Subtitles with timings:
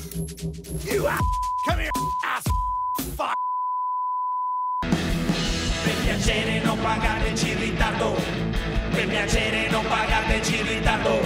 [0.00, 1.20] You ass.
[1.66, 1.90] Come here,
[2.24, 2.42] ass.
[3.16, 3.34] Fuck.
[4.80, 8.16] Per piacere non pagateci in ritardo.
[8.92, 11.20] Per piacere non pagateci in ritardo.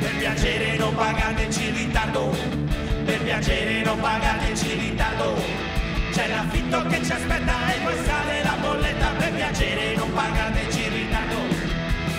[0.00, 2.36] Per piacere non pagateci in ritardo.
[3.04, 5.34] Per piacere non pagateci in ritardo.
[6.10, 9.08] C'è l'affitto che ci aspetta e poi sale la bolletta.
[9.10, 11.36] Per piacere non pagateci in ritardo.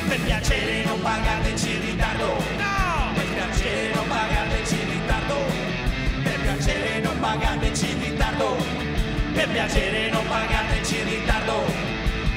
[0.07, 2.62] Per piacere non pagateci in ritardo.
[7.33, 8.55] Pagateci in ritardo.
[9.33, 11.65] Per piacere non pagateci in ritardo.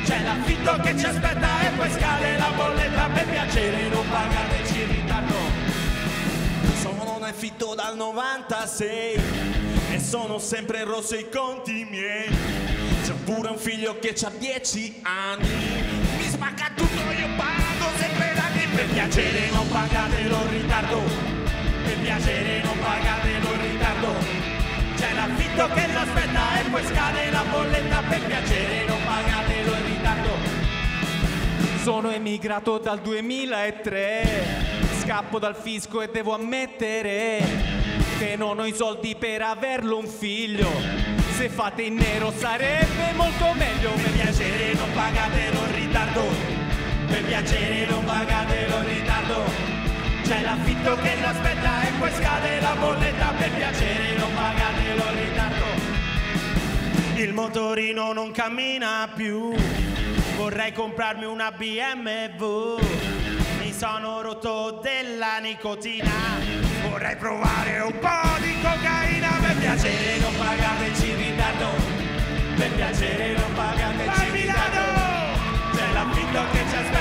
[0.05, 3.09] C'è l'affitto che ci aspetta e poi scade la bolletta.
[3.13, 5.35] Per piacere non pagateci in ritardo.
[6.81, 9.21] Sono in affitto dal 96
[9.93, 12.29] e sono sempre in rosso i conti miei.
[13.05, 15.85] C'è pure un figlio che ha 10 anni.
[16.17, 18.67] Mi spacca tutto, io pago sempre da lì.
[18.75, 21.03] Per piacere non pagatelo in ritardo.
[21.85, 24.56] Per piacere non pagatelo in ritardo.
[25.07, 28.03] C'è l'affitto che l'aspetta e poi scade la bolletta.
[28.09, 30.31] Per piacere non pagatelo in ritardo.
[31.81, 34.45] Sono emigrato dal 2003,
[35.03, 37.39] scappo dal fisco e devo ammettere
[38.19, 40.69] che non ho i soldi per averlo un figlio.
[41.37, 43.93] Se fate in nero sarebbe molto meglio.
[43.93, 46.23] Per piacere non pagatelo in ritardo.
[47.07, 49.75] Per piacere non pagatelo in ritardo.
[50.25, 53.33] C'è l'affitto che l'aspetta e poi scade la bolletta.
[53.39, 54.27] Per piacere non.
[54.66, 54.66] Il
[57.37, 59.55] motorino non cammina più.
[60.37, 62.79] Vorrei comprarmi una BMW.
[63.61, 66.11] Mi sono rotto della nicotina.
[66.89, 69.29] Vorrei provare un po' di cocaina.
[69.39, 71.67] Per piacere non pagateci in ritardo.
[72.57, 75.77] Per piacere non pagateci in ritardo.
[75.77, 76.96] C'è l'affitto che ci aspetta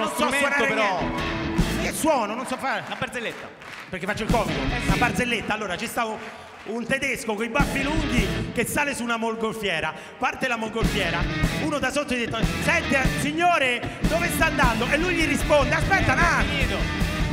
[0.00, 1.39] non so strumento, suonare però.
[2.00, 2.34] Suono?
[2.34, 2.82] Non so fare.
[2.88, 3.48] La barzelletta.
[3.90, 4.58] Perché faccio il comico.
[4.60, 5.52] Una barzelletta.
[5.52, 6.06] Allora, ci sta
[6.64, 9.92] un, tedesco con i baffi lunghi che sale su una mongolfiera.
[10.18, 11.22] Parte la mongolfiera.
[11.62, 14.86] Uno da sotto gli ha detto: Senti, signore, dove sta andando?
[14.90, 16.76] E lui gli risponde: Aspetta, un attimo.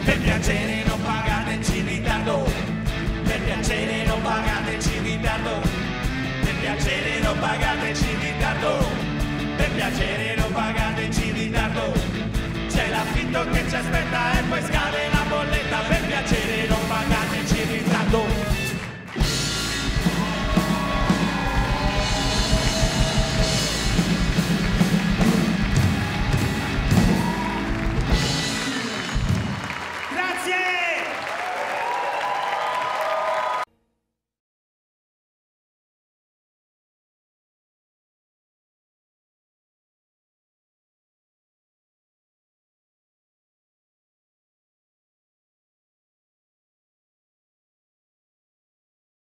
[0.04, 2.52] Per piacere non pagateci in ritardo.
[3.24, 5.62] Per piacere non pagateci in ritardo.
[6.44, 8.88] Per piacere non pagateci in ritardo.
[9.56, 12.07] Per piacere non pagateci in ritardo.
[12.98, 15.78] L'affitto che ci aspetta e poi scade la bolletta.
[15.88, 16.77] Per piacere